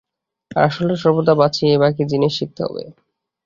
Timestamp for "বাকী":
1.81-2.03